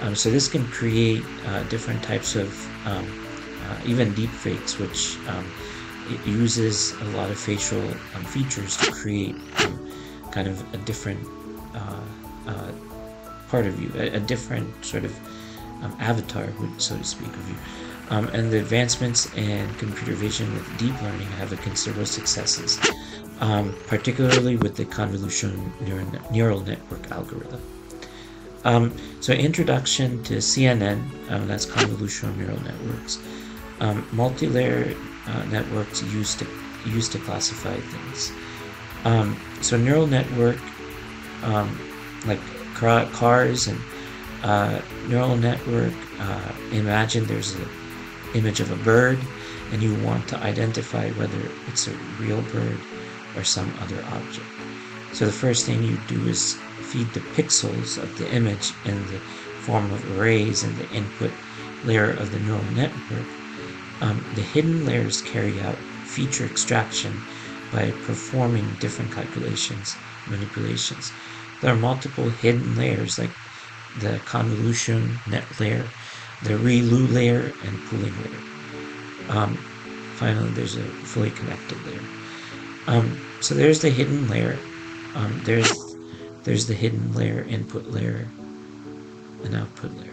Um, 0.02 0.16
so 0.16 0.30
this 0.32 0.48
can 0.48 0.66
create 0.68 1.24
uh, 1.46 1.64
different 1.64 2.02
types 2.02 2.36
of 2.36 2.48
um, 2.88 3.06
uh, 3.68 3.78
even 3.86 4.14
deep 4.14 4.30
fakes, 4.30 4.80
which 4.80 5.18
um, 5.28 5.46
it 6.08 6.26
uses 6.26 6.94
a 7.02 7.04
lot 7.18 7.30
of 7.30 7.38
facial 7.38 7.82
um, 8.16 8.24
features 8.24 8.78
to 8.78 8.92
create 8.92 9.36
um, 9.60 9.92
kind 10.32 10.48
of 10.48 10.74
a 10.74 10.78
different 10.78 11.20
uh, 11.76 12.02
uh, 12.48 12.72
part 13.50 13.66
of 13.66 13.80
you, 13.82 13.92
a, 13.96 14.16
a 14.16 14.20
different 14.20 14.86
sort 14.86 15.04
of 15.04 15.14
avatar, 16.00 16.48
so 16.78 16.98
to 16.98 17.04
speak, 17.04 17.28
of 17.28 17.50
you. 17.50 17.56
And 18.10 18.52
the 18.52 18.60
advancements 18.60 19.32
in 19.36 19.72
computer 19.76 20.14
vision 20.14 20.52
with 20.54 20.66
deep 20.78 21.00
learning 21.02 21.28
have 21.38 21.54
a 21.54 21.58
considerable 21.58 22.08
successes, 22.08 22.80
um, 23.40 23.76
particularly 23.88 24.56
with 24.56 24.76
the 24.76 24.86
convolutional 24.86 25.58
neural, 26.32 26.62
network 26.62 27.12
algorithm. 27.12 27.62
Um, 28.66 28.94
so 29.22 29.34
introduction 29.34 30.22
to 30.24 30.38
CNN, 30.38 31.32
um, 31.32 31.48
that's 31.48 31.66
convolutional 31.66 32.36
neural 32.36 32.62
networks. 32.62 33.20
Um, 33.80 34.06
multi-layer 34.12 34.94
uh, 35.28 35.44
networks 35.46 36.04
used 36.04 36.40
to 36.40 36.48
used 36.86 37.12
to 37.12 37.20
classify 37.20 37.76
things. 37.76 38.32
Um, 39.04 39.40
so 39.62 39.78
neural 39.78 40.08
network, 40.08 40.58
like 42.26 42.40
cars 43.14 43.68
and 43.68 43.80
uh, 44.44 44.82
neural 45.08 45.36
network, 45.36 45.94
uh, 46.20 46.52
imagine 46.72 47.26
there's 47.26 47.56
an 47.56 47.68
image 48.34 48.60
of 48.60 48.72
a 48.72 48.84
bird 48.84 49.20
and 49.72 49.84
you 49.84 49.96
want 50.04 50.28
to 50.30 50.38
identify 50.38 51.10
whether 51.12 51.40
it's 51.68 51.88
a 51.88 51.92
real 52.20 52.42
bird 52.44 52.80
or 53.36 53.44
some 53.44 53.74
other 53.80 54.04
object. 54.06 54.48
So 55.14 55.26
the 55.26 55.32
first 55.32 55.66
thing 55.66 55.84
you 55.84 55.98
do 56.08 56.28
is 56.28 56.56
feed 56.84 57.14
the 57.14 57.20
pixels 57.36 58.02
of 58.02 58.18
the 58.18 58.30
image 58.32 58.74
in 58.86 59.06
the 59.08 59.20
form 59.66 59.92
of 59.92 60.06
arrays 60.12 60.64
in 60.64 60.76
the 60.76 60.90
input 60.90 61.32
layer 61.84 62.12
of 62.12 62.32
the 62.32 62.40
neural 62.40 62.64
network. 62.74 63.28
Um, 64.02 64.24
the 64.36 64.42
hidden 64.42 64.86
layers 64.86 65.22
carry 65.22 65.60
out 65.62 65.78
feature 66.06 66.46
extraction 66.46 67.22
by 67.72 67.92
performing 68.06 68.66
different 68.80 69.12
calculations, 69.12 69.96
manipulations. 70.28 71.12
There 71.62 71.74
are 71.74 71.78
multiple 71.78 72.30
hidden 72.30 72.76
layers 72.76 73.20
like 73.20 73.32
the 74.00 74.20
convolution 74.26 75.20
net 75.28 75.60
layer 75.60 75.86
the 76.44 76.54
ReLU 76.54 77.12
layer 77.12 77.52
and 77.66 77.86
pooling 77.86 78.16
layer. 78.24 78.42
Um, 79.28 79.58
finally, 80.16 80.50
there's 80.52 80.78
a 80.78 80.84
fully 81.06 81.32
connected 81.32 81.86
layer. 81.86 82.19
Um, 82.88 83.20
so 83.42 83.56
there's 83.56 83.82
the 83.82 83.90
hidden 83.90 84.28
layer. 84.28 84.58
Um, 85.16 85.42
there's 85.44 85.72
there's 86.44 86.68
the 86.68 86.74
hidden 86.74 87.14
layer, 87.14 87.44
input 87.44 87.86
layer, 87.88 88.28
and 89.44 89.56
output 89.56 89.92
layer. 89.94 90.10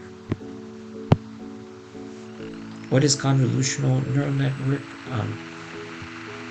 What 2.89 3.03
is 3.03 3.15
convolutional 3.15 4.05
neural 4.13 4.31
network? 4.31 4.81
Um, 5.11 5.37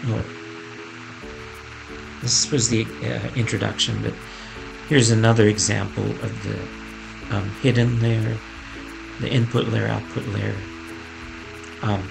well, 0.08 0.24
this 2.22 2.50
was 2.50 2.68
the 2.68 2.84
uh, 2.84 3.34
introduction, 3.36 4.02
but 4.02 4.14
here's 4.88 5.10
another 5.10 5.48
example 5.48 6.04
of 6.04 6.42
the 6.42 7.36
um, 7.36 7.50
hidden 7.62 8.00
layer 8.00 8.36
the 9.20 9.28
input 9.30 9.66
layer, 9.68 9.88
output 9.88 10.26
layer. 10.28 10.54
Um, 11.82 12.08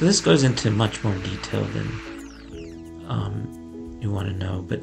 so 0.00 0.06
this 0.06 0.22
goes 0.22 0.44
into 0.44 0.70
much 0.70 1.04
more 1.04 1.14
detail 1.16 1.62
than 1.62 3.04
um, 3.06 3.98
you 4.00 4.10
want 4.10 4.28
to 4.28 4.34
know, 4.34 4.64
but 4.66 4.80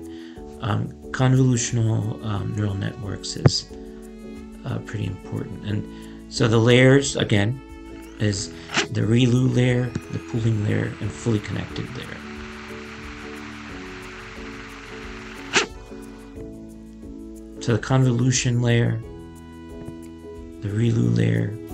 um, 0.61 0.89
convolutional 1.09 2.23
um, 2.23 2.55
neural 2.55 2.75
networks 2.75 3.35
is 3.35 3.67
uh, 4.65 4.77
pretty 4.85 5.07
important. 5.07 5.65
And 5.65 6.31
so 6.31 6.47
the 6.47 6.59
layers, 6.59 7.15
again, 7.15 7.59
is 8.19 8.49
the 8.91 9.01
ReLU 9.01 9.55
layer, 9.55 9.85
the 10.11 10.19
pooling 10.19 10.63
layer, 10.63 10.93
and 11.01 11.11
fully 11.11 11.39
connected 11.39 11.87
layer. 11.97 12.05
to 17.61 17.73
the 17.73 17.79
convolution 17.79 18.61
layer, 18.61 19.01
the 20.61 20.69
ReLU 20.69 21.17
layer. 21.17 21.66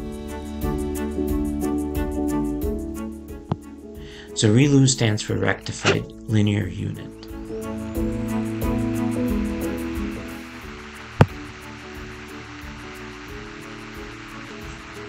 So 4.36 4.50
ReLU 4.50 4.90
stands 4.90 5.22
for 5.22 5.36
Rectified 5.36 6.12
Linear 6.28 6.66
Unit. 6.66 7.08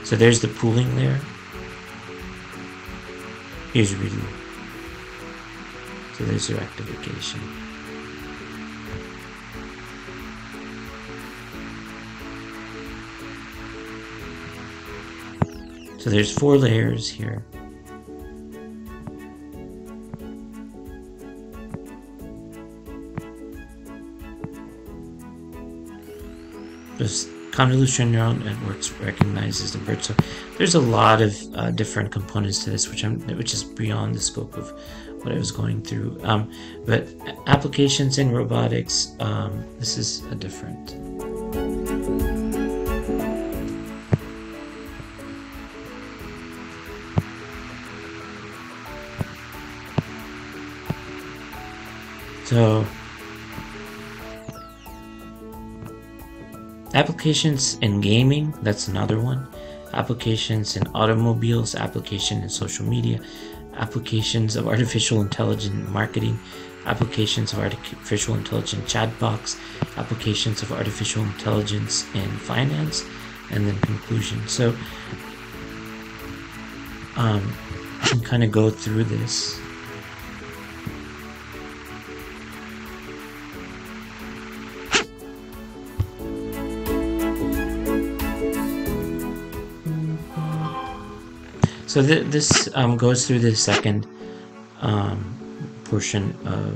So 0.04 0.14
there's 0.14 0.40
the 0.40 0.48
pooling 0.48 0.94
layer. 0.94 1.18
Here's 3.72 3.94
ReLU. 3.94 4.22
So 6.18 6.24
there's 6.24 6.46
the 6.46 6.56
rectification. 6.56 7.40
So 15.98 16.10
there's 16.10 16.30
four 16.30 16.58
layers 16.58 17.08
here. 17.08 17.42
This 26.96 27.26
convolutional 27.50 28.10
neural 28.10 28.34
networks 28.34 28.92
recognizes 28.92 29.72
the 29.72 29.78
bird. 29.78 30.02
So 30.02 30.14
there's 30.58 30.74
a 30.74 30.80
lot 30.80 31.22
of 31.22 31.36
uh, 31.54 31.70
different 31.70 32.10
components 32.10 32.64
to 32.64 32.70
this, 32.70 32.88
which 32.88 33.04
I'm, 33.04 33.20
which 33.36 33.54
is 33.54 33.62
beyond 33.64 34.14
the 34.14 34.20
scope 34.20 34.56
of 34.56 34.72
what 35.22 35.32
I 35.32 35.38
was 35.38 35.52
going 35.52 35.82
through. 35.82 36.20
Um, 36.22 36.52
but 36.86 37.08
applications 37.46 38.18
in 38.18 38.30
robotics, 38.30 39.14
um, 39.20 39.64
this 39.78 39.96
is 39.96 40.24
a 40.26 40.34
different. 40.34 40.90
So 52.44 52.86
applications 56.94 57.76
in 57.78 58.00
gaming, 58.00 58.54
that's 58.62 58.88
another 58.88 59.20
one. 59.20 59.46
Applications 59.92 60.76
in 60.76 60.86
automobiles, 60.94 61.74
application 61.74 62.42
in 62.42 62.48
social 62.48 62.86
media, 62.86 63.20
applications 63.74 64.56
of 64.56 64.66
artificial 64.68 65.20
intelligence 65.20 65.88
marketing, 65.90 66.38
applications 66.86 67.52
of 67.52 67.58
artificial 67.58 68.34
intelligence 68.34 68.92
chatbots, 68.92 69.58
applications 69.96 70.62
of 70.62 70.72
artificial 70.72 71.22
intelligence 71.22 72.06
in 72.14 72.28
finance, 72.38 73.04
and 73.50 73.66
then 73.66 73.78
conclusion. 73.80 74.46
So 74.48 74.70
um, 77.16 77.52
I 78.02 78.08
can 78.08 78.20
kind 78.20 78.44
of 78.44 78.50
go 78.50 78.70
through 78.70 79.04
this. 79.04 79.60
So 91.94 92.02
th 92.02 92.26
this 92.26 92.50
um, 92.74 92.96
goes 92.96 93.22
through 93.24 93.38
the 93.38 93.54
second 93.54 94.02
um, 94.82 95.16
portion 95.84 96.34
of 96.44 96.74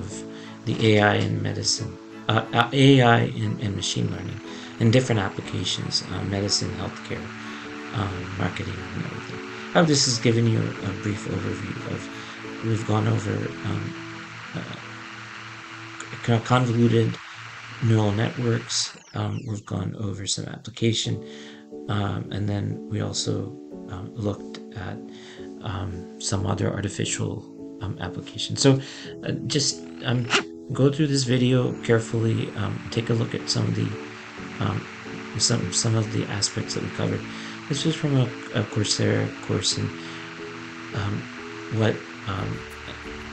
the 0.65 0.75
AI 0.95 1.15
in 1.27 1.43
medicine, 1.43 1.91
uh, 2.29 2.47
uh 2.55 2.71
AI 2.73 3.23
in, 3.35 3.75
machine 3.75 4.07
learning, 4.15 4.39
and 4.79 4.93
different 4.93 5.21
applications, 5.29 6.07
uh, 6.13 6.23
medicine, 6.23 6.71
healthcare, 6.83 7.27
um, 7.99 8.15
marketing, 8.39 8.79
and 8.95 9.03
everything. 9.11 9.41
I 9.75 9.81
hope 9.81 9.89
this 9.89 10.05
has 10.07 10.21
given 10.21 10.47
you 10.47 10.61
a, 10.87 10.93
brief 11.03 11.27
overview 11.35 11.77
of, 11.95 12.01
we've 12.69 12.87
gone 12.87 13.09
over 13.09 13.35
um, 13.67 13.85
uh, 14.55 16.39
convoluted 16.47 17.19
neural 17.83 18.13
networks, 18.13 18.97
um, 19.15 19.43
we've 19.49 19.67
gone 19.67 19.97
over 19.99 20.29
some 20.29 20.47
application, 20.47 21.15
um, 21.89 22.31
and 22.31 22.49
then 22.49 22.89
we 22.89 23.01
also 23.01 23.59
looked 24.15 24.58
at 24.77 24.97
um, 25.63 26.21
some 26.21 26.47
other 26.47 26.73
artificial 26.73 27.45
um, 27.81 27.97
application. 28.01 28.57
So 28.57 28.81
uh, 29.25 29.33
just 29.47 29.83
um, 30.05 30.27
go 30.73 30.93
through 30.93 31.09
this 31.09 31.25
video 31.25 31.73
carefully, 31.83 32.51
um, 32.57 32.81
take 32.91 33.11
a 33.11 33.15
look 33.15 33.35
at 33.35 33.49
some 33.49 33.67
of 33.67 33.75
the 33.75 33.89
um, 34.61 34.85
some 35.39 35.73
some 35.73 35.95
of 35.95 36.13
the 36.13 36.25
aspects 36.27 36.75
that 36.75 36.83
we 36.83 36.91
covered. 36.91 37.21
This 37.69 37.85
was 37.85 37.95
from 37.95 38.17
a, 38.17 38.25
a 38.55 38.63
Coursera 38.73 39.29
course, 39.47 39.77
and 39.77 39.89
um, 40.95 41.23
what 41.75 41.95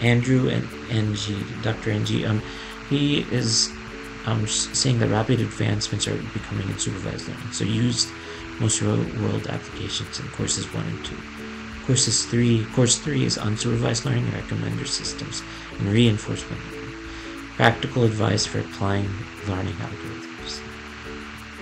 Andrew 0.01 0.49
and 0.49 0.67
NG, 0.91 1.43
Dr. 1.63 1.91
NG, 1.91 2.41
he 2.89 3.21
is 3.31 3.71
um, 4.25 4.47
saying 4.47 4.99
that 4.99 5.09
rapid 5.09 5.39
advancements 5.39 6.07
are 6.07 6.15
becoming 6.33 6.67
in 6.69 6.77
supervised 6.77 7.27
learning. 7.27 7.51
So 7.51 7.63
use 7.63 8.11
most 8.59 8.81
real-world 8.81 9.47
applications 9.47 10.19
in 10.19 10.27
courses 10.29 10.65
one 10.73 10.85
and 10.85 11.05
two. 11.05 11.17
Courses 11.85 12.25
three, 12.25 12.65
course 12.73 12.97
three 12.97 13.25
is 13.25 13.37
unsupervised 13.37 14.05
learning, 14.05 14.25
recommender 14.27 14.87
systems, 14.87 15.43
and 15.77 15.87
reinforcement 15.89 16.61
learning. 16.71 16.95
Practical 17.55 18.03
advice 18.03 18.45
for 18.45 18.59
applying 18.59 19.09
learning 19.47 19.73
algorithms. 19.75 20.61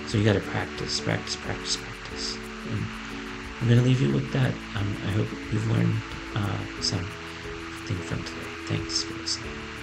So 0.08 0.18
you 0.18 0.24
got 0.24 0.34
to 0.34 0.40
practice, 0.40 1.00
practice, 1.00 1.36
practice, 1.36 1.76
practice. 1.76 2.36
And 2.70 2.84
I'm 3.60 3.68
going 3.68 3.80
to 3.80 3.84
leave 3.84 4.00
you 4.00 4.12
with 4.12 4.32
that. 4.32 4.52
Um, 4.76 4.96
I 5.06 5.10
hope 5.10 5.28
you've 5.52 5.70
learned 5.70 5.94
uh, 6.34 6.58
something 6.80 7.96
from 8.06 8.22
today. 8.24 8.48
Thanks 8.66 9.02
for 9.02 9.14
listening. 9.14 9.73